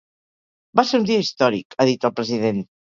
Va 0.79 0.85
ser 0.93 1.01
un 1.03 1.07
dia 1.11 1.25
històric, 1.27 1.79
ha 1.87 1.91
dit 1.93 2.13
el 2.13 2.19
president. 2.23 2.69